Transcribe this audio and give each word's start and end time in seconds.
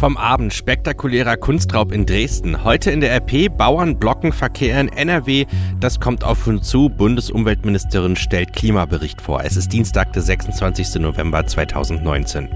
Vom 0.00 0.16
Abend 0.16 0.54
spektakulärer 0.54 1.36
Kunstraub 1.36 1.92
in 1.92 2.06
Dresden. 2.06 2.64
Heute 2.64 2.90
in 2.90 3.02
der 3.02 3.12
RP 3.16 3.54
Bauern 3.54 3.98
blocken 3.98 4.32
Verkehr 4.32 4.80
in 4.80 4.88
NRW. 4.88 5.44
Das 5.78 6.00
kommt 6.00 6.24
auf 6.24 6.46
uns 6.46 6.66
zu. 6.66 6.88
Bundesumweltministerin 6.88 8.16
stellt 8.16 8.54
Klimabericht 8.54 9.20
vor. 9.20 9.44
Es 9.44 9.58
ist 9.58 9.74
Dienstag, 9.74 10.14
der 10.14 10.22
26. 10.22 11.02
November 11.02 11.44
2019. 11.44 12.48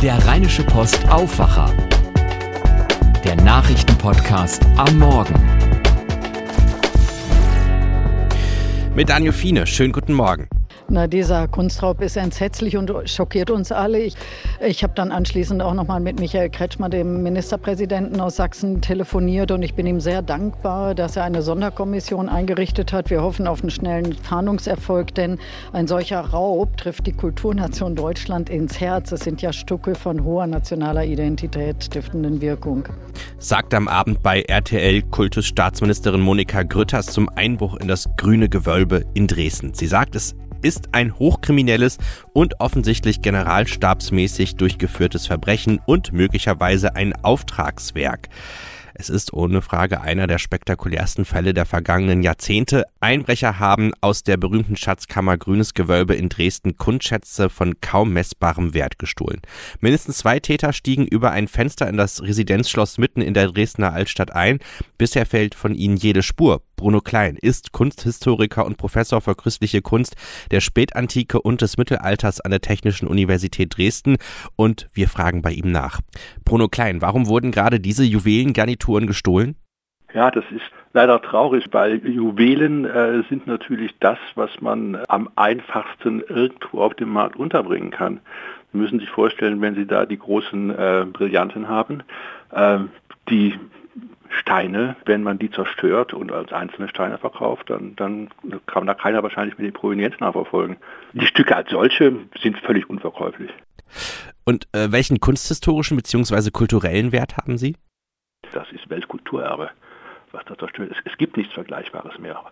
Der 0.00 0.26
Rheinische 0.26 0.62
Post 0.62 1.06
Aufwacher. 1.10 1.70
Der 3.26 3.36
Nachrichtenpodcast 3.36 4.64
am 4.78 4.98
Morgen. 4.98 5.34
Mit 8.94 9.10
Daniel 9.10 9.34
Fiene. 9.34 9.66
Schönen 9.66 9.92
guten 9.92 10.14
Morgen. 10.14 10.48
Na, 10.90 11.06
dieser 11.06 11.48
Kunstraub 11.48 12.00
ist 12.00 12.16
entsetzlich 12.16 12.78
und 12.78 12.90
schockiert 13.04 13.50
uns 13.50 13.72
alle. 13.72 13.98
Ich, 13.98 14.14
ich 14.66 14.82
habe 14.82 14.94
dann 14.94 15.12
anschließend 15.12 15.60
auch 15.60 15.74
noch 15.74 15.86
mal 15.86 16.00
mit 16.00 16.18
Michael 16.18 16.48
Kretschmer, 16.48 16.88
dem 16.88 17.22
Ministerpräsidenten 17.22 18.18
aus 18.22 18.36
Sachsen, 18.36 18.80
telefoniert 18.80 19.50
und 19.50 19.62
ich 19.62 19.74
bin 19.74 19.86
ihm 19.86 20.00
sehr 20.00 20.22
dankbar, 20.22 20.94
dass 20.94 21.16
er 21.16 21.24
eine 21.24 21.42
Sonderkommission 21.42 22.30
eingerichtet 22.30 22.94
hat. 22.94 23.10
Wir 23.10 23.20
hoffen 23.20 23.46
auf 23.46 23.60
einen 23.60 23.70
schnellen 23.70 24.14
Fahndungserfolg, 24.14 25.14
denn 25.14 25.38
ein 25.74 25.86
solcher 25.86 26.20
Raub 26.20 26.78
trifft 26.78 27.06
die 27.06 27.12
Kulturnation 27.12 27.94
Deutschland 27.94 28.48
ins 28.48 28.80
Herz. 28.80 29.12
Es 29.12 29.20
sind 29.20 29.42
ja 29.42 29.52
Stücke 29.52 29.94
von 29.94 30.24
hoher 30.24 30.46
nationaler 30.46 31.04
Identität 31.04 31.84
stiftenden 31.84 32.40
Wirkung. 32.40 32.88
Sagt 33.36 33.74
am 33.74 33.88
Abend 33.88 34.22
bei 34.22 34.40
RTL 34.40 35.02
Kultusstaatsministerin 35.02 36.22
Monika 36.22 36.62
Grütters 36.62 37.06
zum 37.08 37.28
Einbruch 37.28 37.76
in 37.76 37.88
das 37.88 38.08
grüne 38.16 38.48
Gewölbe 38.48 39.04
in 39.12 39.26
Dresden. 39.26 39.74
Sie 39.74 39.86
sagt, 39.86 40.16
es 40.16 40.34
ist 40.62 40.88
ein 40.92 41.18
hochkriminelles 41.18 41.98
und 42.32 42.60
offensichtlich 42.60 43.22
generalstabsmäßig 43.22 44.56
durchgeführtes 44.56 45.26
Verbrechen 45.26 45.80
und 45.84 46.12
möglicherweise 46.12 46.96
ein 46.96 47.14
Auftragswerk. 47.24 48.28
Es 49.00 49.10
ist 49.10 49.32
ohne 49.32 49.62
Frage 49.62 50.00
einer 50.00 50.26
der 50.26 50.38
spektakulärsten 50.38 51.24
Fälle 51.24 51.54
der 51.54 51.66
vergangenen 51.66 52.24
Jahrzehnte. 52.24 52.82
Einbrecher 52.98 53.60
haben 53.60 53.92
aus 54.00 54.24
der 54.24 54.36
berühmten 54.36 54.76
Schatzkammer 54.76 55.38
Grünes 55.38 55.72
Gewölbe 55.72 56.16
in 56.16 56.28
Dresden 56.28 56.76
Kundschätze 56.76 57.48
von 57.48 57.80
kaum 57.80 58.12
messbarem 58.12 58.74
Wert 58.74 58.98
gestohlen. 58.98 59.40
Mindestens 59.78 60.18
zwei 60.18 60.40
Täter 60.40 60.72
stiegen 60.72 61.06
über 61.06 61.30
ein 61.30 61.46
Fenster 61.46 61.88
in 61.88 61.96
das 61.96 62.24
Residenzschloss 62.24 62.98
mitten 62.98 63.20
in 63.20 63.34
der 63.34 63.52
Dresdner 63.52 63.92
Altstadt 63.92 64.34
ein. 64.34 64.58
Bisher 64.98 65.26
fällt 65.26 65.54
von 65.54 65.76
ihnen 65.76 65.96
jede 65.96 66.24
Spur. 66.24 66.62
Bruno 66.74 67.00
Klein 67.00 67.36
ist 67.36 67.72
Kunsthistoriker 67.72 68.64
und 68.64 68.78
Professor 68.78 69.20
für 69.20 69.34
christliche 69.34 69.82
Kunst 69.82 70.14
der 70.52 70.60
Spätantike 70.60 71.40
und 71.40 71.60
des 71.60 71.76
Mittelalters 71.76 72.40
an 72.40 72.52
der 72.52 72.60
Technischen 72.60 73.08
Universität 73.08 73.76
Dresden 73.76 74.16
und 74.54 74.88
wir 74.92 75.08
fragen 75.08 75.42
bei 75.42 75.52
ihm 75.52 75.72
nach. 75.72 76.00
Bruno 76.44 76.68
Klein, 76.68 77.02
warum 77.02 77.26
wurden 77.26 77.50
gerade 77.50 77.80
diese 77.80 78.04
Juwelengarnituren 78.04 78.87
gestohlen? 78.96 79.56
Ja, 80.14 80.30
das 80.30 80.44
ist 80.50 80.64
leider 80.94 81.20
traurig, 81.20 81.66
weil 81.72 81.96
Juwelen 82.06 82.86
äh, 82.86 83.22
sind 83.28 83.46
natürlich 83.46 83.94
das, 84.00 84.18
was 84.34 84.50
man 84.60 84.98
am 85.08 85.28
einfachsten 85.36 86.22
irgendwo 86.22 86.80
auf 86.80 86.94
dem 86.94 87.10
Markt 87.10 87.36
unterbringen 87.36 87.90
kann. 87.90 88.20
Sie 88.72 88.78
müssen 88.78 89.00
sich 89.00 89.10
vorstellen, 89.10 89.60
wenn 89.60 89.74
Sie 89.74 89.86
da 89.86 90.06
die 90.06 90.18
großen 90.18 90.70
äh, 90.70 91.06
Brillanten 91.12 91.68
haben, 91.68 92.02
äh, 92.52 92.78
die 93.28 93.54
Steine, 94.30 94.96
wenn 95.04 95.22
man 95.22 95.38
die 95.38 95.50
zerstört 95.50 96.14
und 96.14 96.32
als 96.32 96.52
einzelne 96.52 96.88
Steine 96.88 97.18
verkauft, 97.18 97.70
dann, 97.70 97.96
dann 97.96 98.28
kann 98.66 98.86
da 98.86 98.94
keiner 98.94 99.22
wahrscheinlich 99.22 99.58
mit 99.58 99.66
die 99.66 99.72
Provenienz 99.72 100.18
nachverfolgen. 100.20 100.76
Die 101.12 101.26
Stücke 101.26 101.56
als 101.56 101.70
solche 101.70 102.12
sind 102.40 102.58
völlig 102.58 102.88
unverkäuflich. 102.88 103.50
Und 104.44 104.66
äh, 104.72 104.90
welchen 104.90 105.20
kunsthistorischen 105.20 105.96
bzw. 105.96 106.50
kulturellen 106.50 107.12
Wert 107.12 107.36
haben 107.36 107.58
sie? 107.58 107.76
Das 108.70 108.80
ist 108.80 108.90
Weltkulturerbe, 108.90 109.70
was 110.32 110.44
da 110.44 110.56
zerstört 110.56 110.90
ist. 110.90 111.00
Es 111.04 111.16
gibt 111.16 111.36
nichts 111.36 111.54
Vergleichbares 111.54 112.18
mehr. 112.18 112.42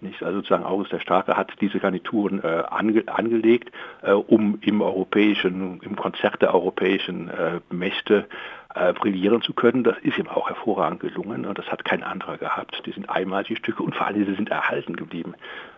Nicht? 0.00 0.22
Also 0.22 0.38
sozusagen 0.38 0.64
August 0.64 0.92
der 0.92 0.98
Starke 0.98 1.36
hat 1.36 1.52
diese 1.60 1.78
Garnituren 1.78 2.42
äh, 2.42 2.64
ange, 2.68 3.04
angelegt, 3.06 3.70
äh, 4.02 4.10
um 4.10 4.58
im 4.60 4.82
europäischen, 4.82 5.80
im 5.80 5.94
Konzert 5.94 6.42
der 6.42 6.52
europäischen 6.52 7.28
äh, 7.28 7.60
Mächte 7.70 8.26
äh, 8.74 8.92
brillieren 8.94 9.42
zu 9.42 9.52
können. 9.52 9.84
Das 9.84 9.96
ist 9.98 10.18
ihm 10.18 10.26
auch 10.26 10.48
hervorragend 10.48 11.00
gelungen 11.00 11.46
und 11.46 11.56
das 11.56 11.66
hat 11.66 11.84
kein 11.84 12.02
anderer 12.02 12.36
gehabt. 12.36 12.82
Die 12.84 12.90
sind 12.90 13.08
einmal 13.10 13.44
die 13.44 13.54
Stücke 13.54 13.82
und 13.82 13.94
vor 13.94 14.06
allem 14.06 14.26
sie 14.26 14.34
sind 14.34 14.50
erhalten 14.50 14.96
geblieben. 14.96 15.34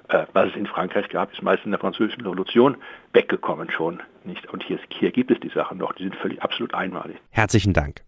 Äh, 0.09 0.25
was 0.33 0.49
es 0.49 0.57
in 0.57 0.67
Frankreich 0.67 1.11
gab, 1.11 1.31
ist 1.33 1.43
meist 1.43 1.65
in 1.67 1.73
der 1.73 1.81
französischen 1.81 2.23
Revolution 2.23 2.79
weggekommen 3.13 3.71
schon. 3.71 4.03
Nicht? 4.25 4.51
Und 4.51 4.63
hier, 4.63 4.79
hier 4.89 5.11
gibt 5.11 5.33
es 5.33 5.41
die 5.41 5.51
Sachen 5.51 5.77
noch, 5.77 5.93
die 5.93 6.05
sind 6.05 6.17
völlig 6.17 6.43
absolut 6.43 6.73
einmalig. 6.73 7.17
Herzlichen 7.31 7.75
Dank. 7.75 8.01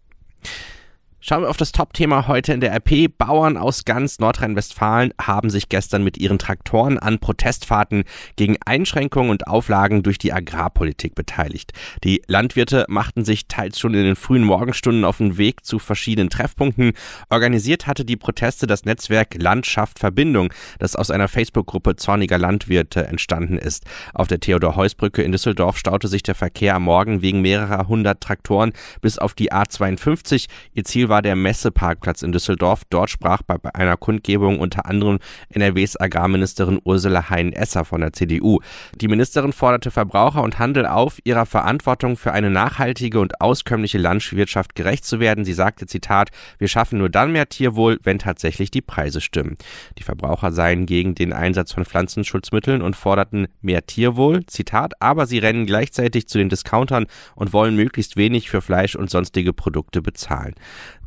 Schauen 1.29 1.41
wir 1.41 1.49
auf 1.49 1.57
das 1.57 1.73
Top-Thema 1.73 2.29
heute 2.29 2.53
in 2.53 2.61
der 2.61 2.71
RP. 2.73 3.09
Bauern 3.17 3.57
aus 3.57 3.83
ganz 3.83 4.19
Nordrhein-Westfalen 4.19 5.13
haben 5.21 5.49
sich 5.49 5.67
gestern 5.67 6.01
mit 6.01 6.17
ihren 6.17 6.39
Traktoren 6.39 6.97
an 6.97 7.19
Protestfahrten 7.19 8.05
gegen 8.37 8.55
Einschränkungen 8.65 9.29
und 9.29 9.45
Auflagen 9.45 10.03
durch 10.03 10.19
die 10.19 10.31
Agrarpolitik 10.31 11.15
beteiligt. 11.15 11.73
Die 12.05 12.21
Landwirte 12.27 12.85
machten 12.87 13.25
sich 13.25 13.49
teils 13.49 13.77
schon 13.77 13.93
in 13.93 14.05
den 14.05 14.15
frühen 14.15 14.45
Morgenstunden 14.45 15.03
auf 15.03 15.17
den 15.17 15.37
Weg 15.37 15.65
zu 15.65 15.79
verschiedenen 15.79 16.29
Treffpunkten. 16.29 16.93
Organisiert 17.29 17.87
hatte 17.87 18.05
die 18.05 18.15
Proteste 18.15 18.65
das 18.65 18.85
Netzwerk 18.85 19.35
Landschaft 19.37 19.99
Verbindung, 19.99 20.53
das 20.79 20.95
aus 20.95 21.11
einer 21.11 21.27
Facebook-Gruppe 21.27 21.97
zorniger 21.97 22.37
Landwirte 22.37 23.05
entstanden 23.05 23.57
ist. 23.57 23.83
Auf 24.13 24.27
der 24.27 24.39
Theodor-Heuss-Brücke 24.39 25.23
in 25.23 25.33
Düsseldorf 25.33 25.77
staute 25.77 26.07
sich 26.07 26.23
der 26.23 26.35
Verkehr 26.35 26.75
am 26.75 26.83
Morgen 26.83 27.21
wegen 27.21 27.41
mehrerer 27.41 27.89
hundert 27.89 28.21
Traktoren 28.21 28.71
bis 29.01 29.19
auf 29.19 29.33
die 29.33 29.51
A52. 29.51 30.47
Ihr 30.73 30.85
Ziel 30.85 31.09
war 31.09 31.16
der 31.21 31.35
Messeparkplatz 31.35 32.21
in 32.21 32.31
Düsseldorf. 32.31 32.83
Dort 32.89 33.09
sprach 33.09 33.41
bei 33.41 33.57
einer 33.73 33.97
Kundgebung 33.97 34.59
unter 34.59 34.85
anderem 34.85 35.19
NRWs 35.49 35.99
Agrarministerin 35.99 36.79
Ursula 36.83 37.29
Hein-Esser 37.29 37.85
von 37.85 38.01
der 38.01 38.13
CDU. 38.13 38.59
Die 38.95 39.07
Ministerin 39.07 39.53
forderte 39.53 39.91
Verbraucher 39.91 40.43
und 40.43 40.59
Handel 40.59 40.85
auf, 40.85 41.19
ihrer 41.23 41.45
Verantwortung 41.45 42.17
für 42.17 42.31
eine 42.31 42.49
nachhaltige 42.49 43.19
und 43.19 43.41
auskömmliche 43.41 43.97
Landwirtschaft 43.97 44.75
gerecht 44.75 45.05
zu 45.05 45.19
werden. 45.19 45.45
Sie 45.45 45.53
sagte, 45.53 45.85
Zitat, 45.85 46.29
wir 46.57 46.67
schaffen 46.67 46.99
nur 46.99 47.09
dann 47.09 47.31
mehr 47.31 47.49
Tierwohl, 47.49 47.99
wenn 48.03 48.19
tatsächlich 48.19 48.71
die 48.71 48.81
Preise 48.81 49.21
stimmen. 49.21 49.57
Die 49.97 50.03
Verbraucher 50.03 50.51
seien 50.51 50.85
gegen 50.85 51.15
den 51.15 51.33
Einsatz 51.33 51.73
von 51.73 51.85
Pflanzenschutzmitteln 51.85 52.81
und 52.81 52.95
forderten 52.95 53.47
mehr 53.61 53.85
Tierwohl, 53.85 54.45
Zitat, 54.45 54.93
aber 55.01 55.25
sie 55.25 55.39
rennen 55.39 55.65
gleichzeitig 55.65 56.27
zu 56.27 56.37
den 56.37 56.49
Discountern 56.49 57.07
und 57.35 57.53
wollen 57.53 57.75
möglichst 57.75 58.17
wenig 58.17 58.49
für 58.49 58.61
Fleisch 58.61 58.95
und 58.95 59.09
sonstige 59.09 59.53
Produkte 59.53 60.01
bezahlen 60.01 60.53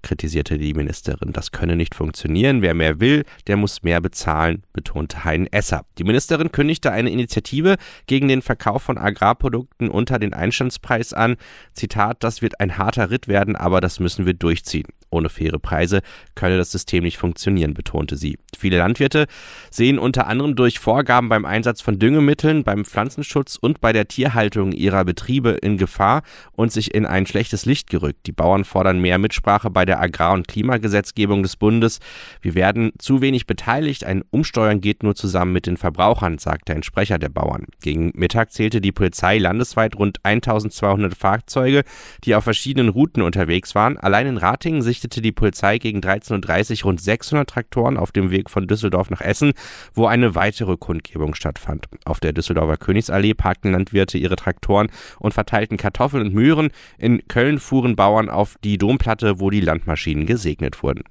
kritisierte 0.02 0.58
die 0.58 0.74
Ministerin. 0.74 1.32
Das 1.32 1.52
könne 1.52 1.76
nicht 1.76 1.94
funktionieren. 1.94 2.62
Wer 2.62 2.74
mehr 2.74 3.00
will, 3.00 3.24
der 3.46 3.56
muss 3.56 3.82
mehr 3.82 4.00
bezahlen, 4.00 4.62
betonte 4.72 5.24
Hein 5.24 5.46
Esser. 5.50 5.84
Die 5.98 6.04
Ministerin 6.04 6.52
kündigte 6.52 6.92
eine 6.92 7.10
Initiative 7.10 7.76
gegen 8.06 8.28
den 8.28 8.42
Verkauf 8.42 8.82
von 8.82 8.98
Agrarprodukten 8.98 9.88
unter 9.90 10.18
den 10.18 10.34
Einstandspreis 10.34 11.12
an. 11.12 11.36
Zitat, 11.74 12.22
das 12.24 12.42
wird 12.42 12.60
ein 12.60 12.78
harter 12.78 13.10
Ritt 13.10 13.28
werden, 13.28 13.56
aber 13.56 13.80
das 13.80 14.00
müssen 14.00 14.26
wir 14.26 14.34
durchziehen. 14.34 14.86
Ohne 15.10 15.28
faire 15.28 15.58
Preise 15.58 16.02
könne 16.34 16.56
das 16.56 16.70
System 16.70 17.02
nicht 17.02 17.18
funktionieren, 17.18 17.74
betonte 17.74 18.16
sie. 18.16 18.38
Viele 18.56 18.78
Landwirte 18.78 19.26
sehen 19.70 19.98
unter 19.98 20.28
anderem 20.28 20.54
durch 20.54 20.78
Vorgaben 20.78 21.28
beim 21.28 21.44
Einsatz 21.44 21.80
von 21.80 21.98
Düngemitteln, 21.98 22.62
beim 22.62 22.84
Pflanzenschutz 22.84 23.56
und 23.56 23.80
bei 23.80 23.92
der 23.92 24.06
Tierhaltung 24.06 24.72
ihrer 24.72 25.04
Betriebe 25.04 25.50
in 25.50 25.78
Gefahr 25.78 26.22
und 26.52 26.70
sich 26.70 26.94
in 26.94 27.06
ein 27.06 27.26
schlechtes 27.26 27.66
Licht 27.66 27.90
gerückt. 27.90 28.26
Die 28.26 28.32
Bauern 28.32 28.64
fordern 28.64 29.00
mehr 29.00 29.18
Mitsprache 29.18 29.70
bei 29.70 29.84
der 29.84 29.89
Agrar- 29.98 30.34
und 30.34 30.46
Klimagesetzgebung 30.46 31.42
des 31.42 31.56
Bundes. 31.56 31.98
Wir 32.40 32.54
werden 32.54 32.92
zu 32.98 33.20
wenig 33.20 33.46
beteiligt. 33.46 34.04
Ein 34.04 34.22
Umsteuern 34.30 34.80
geht 34.80 35.02
nur 35.02 35.16
zusammen 35.16 35.52
mit 35.52 35.66
den 35.66 35.76
Verbrauchern, 35.76 36.38
sagte 36.38 36.72
ein 36.72 36.84
Sprecher 36.84 37.18
der 37.18 37.30
Bauern. 37.30 37.66
Gegen 37.82 38.12
Mittag 38.14 38.52
zählte 38.52 38.80
die 38.80 38.92
Polizei 38.92 39.38
landesweit 39.38 39.96
rund 39.96 40.18
1200 40.22 41.16
Fahrzeuge, 41.16 41.82
die 42.22 42.36
auf 42.36 42.44
verschiedenen 42.44 42.90
Routen 42.90 43.22
unterwegs 43.22 43.74
waren. 43.74 43.98
Allein 43.98 44.28
in 44.28 44.36
Ratingen 44.36 44.82
sich 44.82 45.00
sichtete 45.00 45.22
die 45.22 45.32
Polizei 45.32 45.78
gegen 45.78 46.00
13.30 46.00 46.80
Uhr 46.80 46.84
rund 46.84 47.00
600 47.00 47.48
Traktoren 47.48 47.96
auf 47.96 48.12
dem 48.12 48.30
Weg 48.30 48.50
von 48.50 48.66
Düsseldorf 48.66 49.08
nach 49.08 49.22
Essen, 49.22 49.52
wo 49.94 50.06
eine 50.06 50.34
weitere 50.34 50.76
Kundgebung 50.76 51.34
stattfand. 51.34 51.86
Auf 52.04 52.20
der 52.20 52.34
Düsseldorfer 52.34 52.76
Königsallee 52.76 53.32
parkten 53.32 53.72
Landwirte 53.72 54.18
ihre 54.18 54.36
Traktoren 54.36 54.88
und 55.18 55.32
verteilten 55.32 55.78
Kartoffeln 55.78 56.26
und 56.26 56.34
Möhren. 56.34 56.68
In 56.98 57.26
Köln 57.28 57.58
fuhren 57.58 57.96
Bauern 57.96 58.28
auf 58.28 58.56
die 58.62 58.76
Domplatte, 58.76 59.40
wo 59.40 59.48
die 59.48 59.62
Landmaschinen 59.80 60.26
gesegnet 60.26 60.82
wurden. 60.82 61.04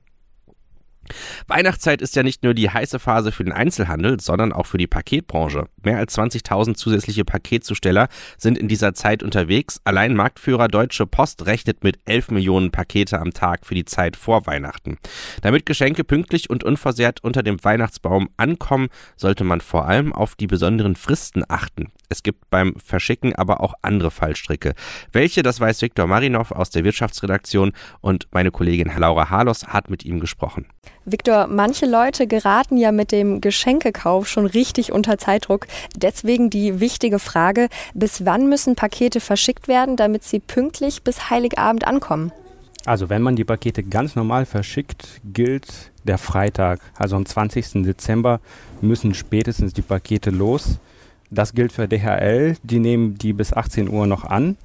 Weihnachtszeit 1.48 2.02
ist 2.02 2.16
ja 2.16 2.24
nicht 2.24 2.44
nur 2.44 2.54
die 2.54 2.70
heiße 2.70 3.00
Phase 3.00 3.32
für 3.32 3.44
den 3.44 3.54
Einzelhandel, 3.54 4.20
sondern 4.20 4.54
auch 4.54 4.66
für 4.66 4.78
die 4.78 4.88
Paketbranche. 4.88 5.68
Mehr 5.84 5.98
als 5.98 6.18
20.000 6.18 6.76
zusätzliche 6.76 7.26
Paketzusteller 7.26 8.08
sind 8.38 8.58
in 8.58 8.68
dieser 8.68 8.94
Zeit 8.94 9.24
unterwegs. 9.24 9.82
Allein 9.84 10.16
Marktführer 10.16 10.68
Deutsche 10.68 11.06
Post 11.06 11.46
rechnet 11.46 11.84
mit 11.84 12.00
11 12.06 12.32
Millionen 12.32 12.72
Pakete 12.72 13.20
am 13.20 13.32
Tag 13.32 13.66
für 13.66 13.76
die 13.76 13.86
Zeit 13.86 14.16
vor 14.16 14.46
Weihnachten. 14.46 14.98
Damit 15.42 15.66
Geschenke 15.66 16.04
pünktlich 16.04 16.50
und 16.50 16.64
unversehrt 16.64 17.24
unter 17.24 17.44
dem 17.44 17.64
Weihnachtsbaum 17.64 18.30
ankommen, 18.38 18.90
sollte 19.16 19.44
man 19.44 19.62
vor 19.62 19.88
allem 19.88 20.14
auf 20.14 20.36
die 20.36 20.48
besonderen 20.48 20.96
Fristen 20.96 21.44
achten. 21.48 21.92
Es 22.10 22.24
gibt 22.24 22.50
beim 22.50 22.76
Verschicken 22.84 23.36
aber 23.36 23.62
auch 23.62 23.74
andere 23.82 24.12
Fallstricke. 24.12 24.74
Welche, 25.12 25.44
das 25.44 25.60
weiß 25.60 25.82
Viktor 25.82 26.08
Marinov 26.08 26.52
aus 26.52 26.70
der 26.72 26.84
Wirtschaftsredaktion 26.84 27.72
und 28.02 28.28
meine 28.32 28.52
Kollegin 28.52 28.92
Laura 28.98 29.30
Harlos 29.30 29.68
hat 29.68 29.90
mit 29.90 30.04
ihm 30.06 30.20
gesprochen. 30.20 30.66
Viktor, 31.06 31.48
manche 31.48 31.86
Leute 31.86 32.28
geraten 32.28 32.78
ja 32.78 32.92
mit 32.92 33.12
dem 33.12 33.42
Geschenkekauf 33.42 34.28
schon 34.28 34.46
richtig 34.46 34.92
unter 34.92 35.18
Zeitdruck. 35.18 35.68
Deswegen 35.96 36.50
die 36.50 36.80
wichtige 36.80 37.20
Frage, 37.20 37.70
bis 37.94 38.26
wann 38.26 38.50
müssen 38.50 38.76
Pakete 38.76 39.20
verschickt 39.20 39.68
werden, 39.68 39.96
damit 39.96 40.24
sie 40.24 40.40
pünktlich 40.40 41.04
bis 41.04 41.30
Heiligabend 41.30 41.88
ankommen? 41.88 42.32
Also 42.86 43.10
wenn 43.10 43.22
man 43.22 43.36
die 43.36 43.44
Pakete 43.44 43.84
ganz 43.84 44.16
normal 44.16 44.46
verschickt, 44.46 45.22
gilt 45.24 45.92
der 46.04 46.18
Freitag. 46.18 46.80
Also 46.98 47.16
am 47.16 47.26
20. 47.26 47.84
Dezember 47.84 48.40
müssen 48.82 49.14
spätestens 49.14 49.74
die 49.74 49.82
Pakete 49.82 50.30
los. 50.30 50.80
Das 51.30 51.54
gilt 51.54 51.72
für 51.72 51.88
DHL, 51.88 52.56
die 52.64 52.80
nehmen 52.80 53.18
die 53.18 53.34
bis 53.34 53.54
18 53.54 53.90
Uhr 53.90 54.08
noch 54.08 54.24
an. 54.24 54.58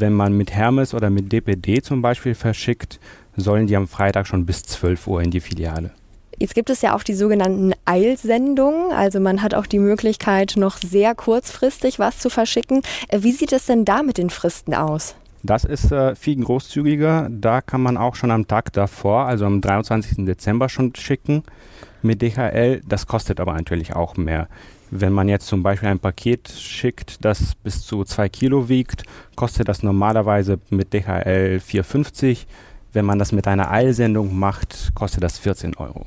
Wenn 0.00 0.12
man 0.12 0.32
mit 0.32 0.52
Hermes 0.52 0.94
oder 0.94 1.10
mit 1.10 1.32
DPD 1.32 1.82
zum 1.82 2.02
Beispiel 2.02 2.36
verschickt, 2.36 3.00
sollen 3.36 3.66
die 3.66 3.74
am 3.74 3.88
Freitag 3.88 4.28
schon 4.28 4.46
bis 4.46 4.62
12 4.62 5.08
Uhr 5.08 5.22
in 5.22 5.32
die 5.32 5.40
Filiale. 5.40 5.90
Jetzt 6.38 6.54
gibt 6.54 6.70
es 6.70 6.82
ja 6.82 6.94
auch 6.94 7.02
die 7.02 7.14
sogenannten 7.14 7.72
Eilsendungen. 7.84 8.92
Also 8.92 9.18
man 9.18 9.42
hat 9.42 9.54
auch 9.54 9.66
die 9.66 9.80
Möglichkeit, 9.80 10.54
noch 10.56 10.76
sehr 10.76 11.16
kurzfristig 11.16 11.98
was 11.98 12.20
zu 12.20 12.30
verschicken. 12.30 12.82
Wie 13.12 13.32
sieht 13.32 13.52
es 13.52 13.66
denn 13.66 13.84
da 13.84 14.04
mit 14.04 14.18
den 14.18 14.30
Fristen 14.30 14.72
aus? 14.72 15.16
Das 15.42 15.64
ist 15.64 15.92
äh, 15.92 16.14
viel 16.14 16.42
großzügiger. 16.42 17.28
Da 17.30 17.60
kann 17.60 17.80
man 17.80 17.96
auch 17.96 18.14
schon 18.16 18.30
am 18.30 18.48
Tag 18.48 18.72
davor, 18.72 19.26
also 19.26 19.46
am 19.46 19.60
23. 19.60 20.24
Dezember 20.24 20.68
schon 20.68 20.94
schicken 20.94 21.44
mit 22.02 22.22
DHL. 22.22 22.80
Das 22.86 23.06
kostet 23.06 23.40
aber 23.40 23.54
natürlich 23.54 23.94
auch 23.94 24.16
mehr. 24.16 24.48
Wenn 24.90 25.12
man 25.12 25.28
jetzt 25.28 25.46
zum 25.46 25.62
Beispiel 25.62 25.90
ein 25.90 25.98
Paket 25.98 26.48
schickt, 26.48 27.24
das 27.24 27.54
bis 27.56 27.84
zu 27.84 28.04
2 28.04 28.28
Kilo 28.30 28.68
wiegt, 28.68 29.04
kostet 29.36 29.68
das 29.68 29.82
normalerweise 29.82 30.58
mit 30.70 30.92
DHL 30.92 31.60
4,50. 31.64 32.46
Wenn 32.92 33.04
man 33.04 33.18
das 33.18 33.32
mit 33.32 33.46
einer 33.46 33.70
Eilsendung 33.70 34.36
macht, 34.38 34.92
kostet 34.94 35.22
das 35.22 35.38
14 35.38 35.76
Euro. 35.76 36.06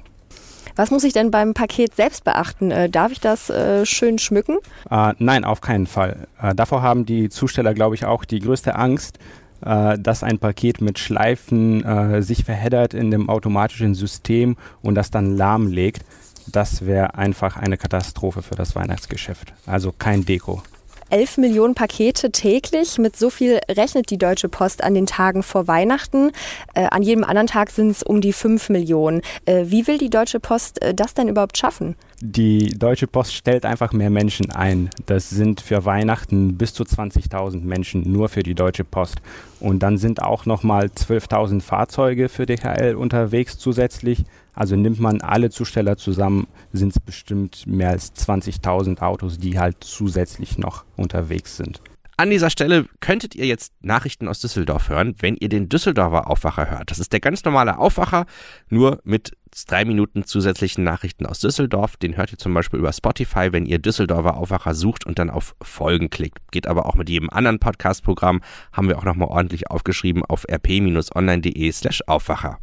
Was 0.76 0.92
muss 0.92 1.04
ich 1.04 1.14
denn 1.14 1.32
beim 1.32 1.54
Paket 1.54 1.96
selbst 1.96 2.24
beachten? 2.24 2.72
Äh, 2.72 2.90
darf 2.90 3.12
ich 3.12 3.20
das 3.20 3.50
äh, 3.50 3.86
schön 3.86 4.20
schmücken? 4.20 4.58
Äh, 4.90 5.14
nein, 5.20 5.44
auf 5.44 5.62
keinen 5.62 5.88
Fall. 5.88 6.28
Äh, 6.42 6.56
davor 6.56 6.82
haben 6.82 7.06
die 7.06 7.30
Zusteller, 7.30 7.74
glaube 7.74 7.96
ich, 7.96 8.06
auch 8.06 8.26
die 8.26 8.40
größte 8.40 8.76
Angst, 8.76 9.20
äh, 9.64 9.98
dass 10.00 10.24
ein 10.24 10.40
Paket 10.40 10.82
mit 10.82 11.00
Schleifen 11.00 12.22
sich 12.24 12.44
verheddert 12.44 12.94
in 12.94 13.12
dem 13.12 13.30
automatischen 13.30 13.96
System 13.96 14.58
und 14.82 14.96
das 14.96 15.12
dann 15.12 15.36
lahmlegt. 15.36 16.04
Das 16.48 16.86
wäre 16.86 17.16
einfach 17.16 17.58
eine 17.58 17.78
Katastrophe 17.78 18.42
für 18.42 18.56
das 18.56 18.76
Weihnachtsgeschäft. 18.76 19.54
Also 19.66 19.94
kein 19.98 20.26
Deko. 20.26 20.64
11 21.12 21.38
Millionen 21.38 21.76
Pakete 21.76 22.32
täglich. 22.32 22.98
Mit 22.98 23.18
so 23.18 23.30
viel 23.30 23.60
rechnet 23.70 24.10
die 24.10 24.18
Deutsche 24.18 24.50
Post 24.50 24.84
an 24.84 24.94
den 24.94 25.06
Tagen 25.06 25.44
vor 25.44 25.68
Weihnachten. 25.68 26.32
Äh, 26.74 26.86
an 26.86 27.04
jedem 27.04 27.24
anderen 27.24 27.48
Tag 27.48 27.70
sind 27.70 27.90
es 27.90 28.04
um 28.04 28.22
die 28.22 28.34
5 28.34 28.70
Millionen. 28.70 29.22
Äh, 29.46 29.66
wie 29.68 29.88
will 29.88 29.98
die 29.98 30.10
Deutsche 30.10 30.40
Post 30.40 30.82
äh, 30.82 30.94
das 30.94 31.14
denn 31.14 31.28
überhaupt 31.28 31.58
schaffen? 31.58 31.96
Die 32.22 32.70
Deutsche 32.78 33.08
Post 33.08 33.34
stellt 33.34 33.66
einfach 33.66 33.94
mehr 33.94 34.10
Menschen 34.10 34.52
ein. 34.52 34.90
Das 35.08 35.30
sind 35.30 35.60
für 35.60 35.86
Weihnachten 35.86 36.58
bis 36.58 36.74
zu 36.74 36.84
20.000 36.84 37.64
Menschen 37.64 38.12
nur 38.12 38.30
für 38.30 38.44
die 38.44 38.54
Deutsche 38.54 38.84
Post. 38.84 39.18
Und 39.60 39.80
dann 39.80 39.98
sind 39.98 40.22
auch 40.22 40.46
nochmal 40.46 40.86
12.000 40.86 41.62
Fahrzeuge 41.62 42.30
für 42.30 42.46
DHL 42.46 42.96
unterwegs 42.96 43.58
zusätzlich. 43.58 44.24
Also 44.54 44.76
nimmt 44.76 45.00
man 45.00 45.22
alle 45.22 45.50
Zusteller 45.50 45.98
zusammen, 45.98 46.48
sind 46.74 46.96
es 46.96 47.00
bestimmt 47.00 47.66
mehr 47.68 47.90
als 47.90 48.14
20.000 48.16 49.02
Autos, 49.02 49.38
die 49.38 49.60
halt 49.60 49.78
zusätzlich 49.82 50.58
noch 50.58 50.86
unterwegs 50.98 51.58
sind. 51.58 51.82
An 52.22 52.30
dieser 52.30 52.52
Stelle 52.52 52.86
könntet 53.00 53.34
ihr 53.34 53.48
jetzt 53.48 53.74
Nachrichten 53.82 54.28
aus 54.28 54.40
Düsseldorf 54.40 54.90
hören, 54.90 55.16
wenn 55.22 55.38
ihr 55.38 55.50
den 55.50 55.70
Düsseldorfer 55.70 56.30
Aufwacher 56.30 56.70
hört. 56.70 56.92
Das 56.92 57.00
ist 57.00 57.14
der 57.14 57.20
ganz 57.20 57.44
normale 57.44 57.80
Aufwacher, 57.80 58.28
nur 58.70 59.00
mit 59.04 59.36
drei 59.68 59.86
Minuten 59.86 60.24
zusätzlichen 60.24 60.84
Nachrichten 60.84 61.26
aus 61.26 61.40
Düsseldorf. 61.40 61.98
Den 61.98 62.18
hört 62.18 62.32
ihr 62.32 62.38
zum 62.38 62.54
Beispiel 62.54 62.78
über 62.78 62.94
Spotify, 62.94 63.52
wenn 63.52 63.66
ihr 63.66 63.80
Düsseldorfer 63.80 64.38
Aufwacher 64.38 64.76
sucht 64.76 65.04
und 65.04 65.18
dann 65.18 65.32
auf 65.32 65.56
Folgen 65.64 66.12
klickt. 66.12 66.38
Geht 66.52 66.68
aber 66.68 66.86
auch 66.86 66.94
mit 66.94 67.10
jedem 67.10 67.32
anderen 67.32 67.58
Podcast-Programm, 67.58 68.42
haben 68.72 68.88
wir 68.88 69.00
auch 69.00 69.04
nochmal 69.04 69.30
ordentlich 69.30 69.72
aufgeschrieben 69.72 70.24
auf 70.24 70.46
rp-online.de 70.48 71.72
slash 71.72 72.04
Aufwacher. 72.06 72.60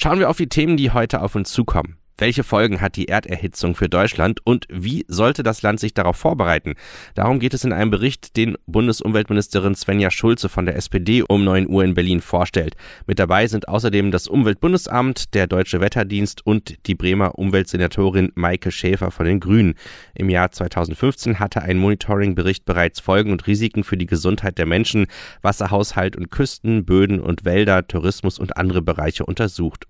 Schauen 0.00 0.20
wir 0.20 0.30
auf 0.30 0.36
die 0.36 0.48
Themen, 0.48 0.76
die 0.76 0.92
heute 0.92 1.22
auf 1.22 1.34
uns 1.34 1.50
zukommen. 1.50 1.98
Welche 2.20 2.42
Folgen 2.42 2.80
hat 2.80 2.96
die 2.96 3.06
Erderhitzung 3.06 3.76
für 3.76 3.88
Deutschland 3.88 4.40
und 4.44 4.66
wie 4.68 5.04
sollte 5.06 5.44
das 5.44 5.62
Land 5.62 5.78
sich 5.78 5.94
darauf 5.94 6.16
vorbereiten? 6.16 6.74
Darum 7.14 7.38
geht 7.38 7.54
es 7.54 7.62
in 7.62 7.72
einem 7.72 7.92
Bericht, 7.92 8.36
den 8.36 8.56
Bundesumweltministerin 8.66 9.76
Svenja 9.76 10.10
Schulze 10.10 10.48
von 10.48 10.66
der 10.66 10.74
SPD 10.74 11.22
um 11.22 11.44
9 11.44 11.68
Uhr 11.68 11.84
in 11.84 11.94
Berlin 11.94 12.20
vorstellt. 12.20 12.74
Mit 13.06 13.20
dabei 13.20 13.46
sind 13.46 13.68
außerdem 13.68 14.10
das 14.10 14.26
Umweltbundesamt, 14.26 15.32
der 15.32 15.46
Deutsche 15.46 15.80
Wetterdienst 15.80 16.44
und 16.44 16.88
die 16.88 16.96
Bremer 16.96 17.38
Umweltsenatorin 17.38 18.32
Maike 18.34 18.72
Schäfer 18.72 19.12
von 19.12 19.24
den 19.24 19.38
Grünen. 19.38 19.74
Im 20.16 20.28
Jahr 20.28 20.50
2015 20.50 21.38
hatte 21.38 21.62
ein 21.62 21.78
Monitoringbericht 21.78 22.64
bereits 22.64 22.98
Folgen 22.98 23.30
und 23.30 23.46
Risiken 23.46 23.84
für 23.84 23.96
die 23.96 24.06
Gesundheit 24.06 24.58
der 24.58 24.66
Menschen, 24.66 25.06
Wasserhaushalt 25.42 26.16
und 26.16 26.32
Küsten, 26.32 26.84
Böden 26.84 27.20
und 27.20 27.44
Wälder, 27.44 27.86
Tourismus 27.86 28.40
und 28.40 28.56
andere 28.56 28.82
Bereiche 28.82 29.24
untersucht. 29.24 29.86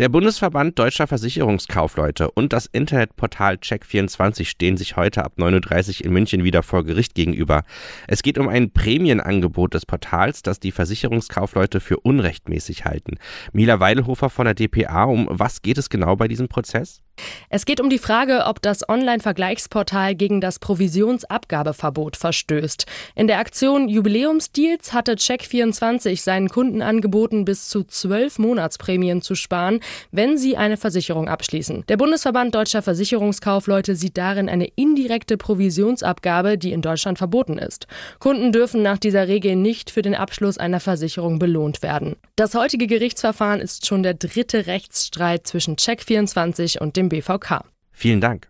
Der 0.00 0.08
Bundesverband 0.08 0.76
Deutscher 0.76 1.06
Versicherungskaufleute 1.06 2.28
und 2.32 2.52
das 2.52 2.66
Internetportal 2.66 3.54
Check24 3.54 4.44
stehen 4.44 4.76
sich 4.76 4.96
heute 4.96 5.24
ab 5.24 5.34
9.30 5.38 6.00
Uhr 6.00 6.06
in 6.06 6.12
München 6.12 6.42
wieder 6.42 6.64
vor 6.64 6.82
Gericht 6.82 7.14
gegenüber. 7.14 7.62
Es 8.08 8.24
geht 8.24 8.36
um 8.38 8.48
ein 8.48 8.72
Prämienangebot 8.72 9.74
des 9.74 9.86
Portals, 9.86 10.42
das 10.42 10.58
die 10.58 10.72
Versicherungskaufleute 10.72 11.78
für 11.78 11.98
unrechtmäßig 11.98 12.84
halten. 12.84 13.18
Mila 13.52 13.78
Weilhofer 13.78 14.30
von 14.30 14.46
der 14.46 14.54
DPA, 14.54 15.04
um 15.04 15.28
was 15.30 15.62
geht 15.62 15.78
es 15.78 15.88
genau 15.88 16.16
bei 16.16 16.26
diesem 16.26 16.48
Prozess? 16.48 17.00
Es 17.48 17.66
geht 17.66 17.80
um 17.80 17.88
die 17.88 17.98
Frage, 17.98 18.44
ob 18.46 18.60
das 18.62 18.88
Online-Vergleichsportal 18.88 20.14
gegen 20.14 20.40
das 20.40 20.58
Provisionsabgabeverbot 20.58 22.16
verstößt. 22.16 22.86
In 23.14 23.26
der 23.26 23.38
Aktion 23.38 23.88
Jubiläumsdeals 23.88 24.92
hatte 24.92 25.12
Check24 25.12 26.20
seinen 26.20 26.48
Kunden 26.48 26.82
angeboten, 26.82 27.44
bis 27.44 27.68
zu 27.68 27.84
zwölf 27.84 28.38
Monatsprämien 28.38 29.22
zu 29.22 29.34
sparen, 29.34 29.80
wenn 30.10 30.36
sie 30.36 30.56
eine 30.56 30.76
Versicherung 30.76 31.28
abschließen. 31.28 31.84
Der 31.88 31.96
Bundesverband 31.96 32.54
Deutscher 32.54 32.82
Versicherungskaufleute 32.82 33.94
sieht 33.94 34.16
darin 34.16 34.48
eine 34.48 34.66
indirekte 34.74 35.36
Provisionsabgabe, 35.36 36.58
die 36.58 36.72
in 36.72 36.82
Deutschland 36.82 37.18
verboten 37.18 37.58
ist. 37.58 37.86
Kunden 38.18 38.52
dürfen 38.52 38.82
nach 38.82 38.98
dieser 38.98 39.28
Regel 39.28 39.56
nicht 39.56 39.90
für 39.90 40.02
den 40.02 40.14
Abschluss 40.14 40.58
einer 40.58 40.80
Versicherung 40.80 41.38
belohnt 41.38 41.82
werden. 41.82 42.16
Das 42.36 42.54
heutige 42.54 42.86
Gerichtsverfahren 42.86 43.60
ist 43.60 43.86
schon 43.86 44.02
der 44.02 44.14
dritte 44.14 44.66
Rechtsstreit 44.66 45.46
zwischen 45.46 45.76
Check24 45.76 46.78
und 46.78 46.96
dem 46.96 47.03
dem 47.04 47.20
BVK. 47.20 47.64
Vielen 47.92 48.20
Dank. 48.20 48.48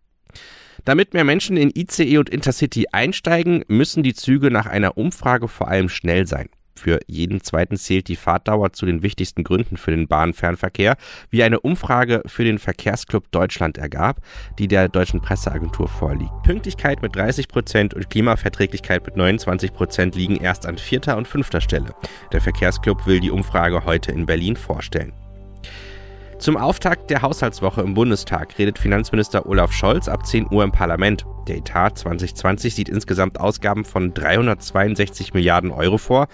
Damit 0.84 1.14
mehr 1.14 1.24
Menschen 1.24 1.56
in 1.56 1.72
ICE 1.74 2.18
und 2.18 2.28
Intercity 2.28 2.86
einsteigen, 2.92 3.64
müssen 3.68 4.02
die 4.02 4.14
Züge 4.14 4.50
nach 4.50 4.66
einer 4.66 4.98
Umfrage 4.98 5.48
vor 5.48 5.68
allem 5.68 5.88
schnell 5.88 6.26
sein. 6.26 6.48
Für 6.76 6.98
jeden 7.06 7.40
zweiten 7.40 7.76
zählt 7.76 8.08
die 8.08 8.16
Fahrtdauer 8.16 8.72
zu 8.72 8.84
den 8.84 9.02
wichtigsten 9.02 9.44
Gründen 9.44 9.76
für 9.76 9.92
den 9.92 10.08
Bahnfernverkehr, 10.08 10.96
wie 11.30 11.42
eine 11.44 11.60
Umfrage 11.60 12.22
für 12.26 12.44
den 12.44 12.58
Verkehrsclub 12.58 13.30
Deutschland 13.30 13.78
ergab, 13.78 14.20
die 14.58 14.66
der 14.66 14.88
deutschen 14.88 15.20
Presseagentur 15.20 15.88
vorliegt. 15.88 16.32
Pünktlichkeit 16.42 17.00
mit 17.00 17.14
30 17.14 17.48
Prozent 17.48 17.94
und 17.94 18.10
Klimaverträglichkeit 18.10 19.06
mit 19.06 19.16
29 19.16 19.72
Prozent 19.72 20.16
liegen 20.16 20.36
erst 20.36 20.66
an 20.66 20.76
vierter 20.76 21.16
und 21.16 21.28
fünfter 21.28 21.60
Stelle. 21.60 21.94
Der 22.32 22.40
Verkehrsclub 22.40 23.06
will 23.06 23.20
die 23.20 23.30
Umfrage 23.30 23.84
heute 23.84 24.10
in 24.10 24.26
Berlin 24.26 24.56
vorstellen. 24.56 25.12
Zum 26.44 26.58
Auftakt 26.58 27.08
der 27.08 27.22
Haushaltswoche 27.22 27.80
im 27.80 27.94
Bundestag 27.94 28.58
redet 28.58 28.78
Finanzminister 28.78 29.46
Olaf 29.46 29.72
Scholz 29.72 30.08
ab 30.08 30.26
10 30.26 30.48
Uhr 30.50 30.62
im 30.62 30.72
Parlament. 30.72 31.24
Der 31.48 31.56
Etat 31.56 31.96
2020 31.96 32.74
sieht 32.74 32.90
insgesamt 32.90 33.40
Ausgaben 33.40 33.86
von 33.86 34.12
362 34.12 35.32
Milliarden 35.32 35.70
Euro 35.70 35.96
vor. 35.96 36.26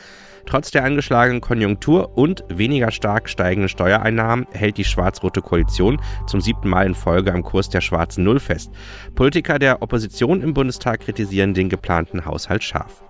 Trotz 0.46 0.72
der 0.72 0.82
angeschlagenen 0.82 1.40
Konjunktur 1.40 2.18
und 2.18 2.42
weniger 2.48 2.90
stark 2.90 3.28
steigenden 3.28 3.68
Steuereinnahmen 3.68 4.48
hält 4.50 4.78
die 4.78 4.84
schwarz-rote 4.84 5.42
Koalition 5.42 6.00
zum 6.26 6.40
siebten 6.40 6.68
Mal 6.68 6.86
in 6.86 6.96
Folge 6.96 7.32
am 7.32 7.44
Kurs 7.44 7.68
der 7.68 7.80
schwarzen 7.80 8.24
Null 8.24 8.40
fest. 8.40 8.72
Politiker 9.14 9.60
der 9.60 9.80
Opposition 9.80 10.42
im 10.42 10.54
Bundestag 10.54 11.02
kritisieren 11.02 11.54
den 11.54 11.68
geplanten 11.68 12.24
Haushalt 12.24 12.64
scharf. 12.64 13.04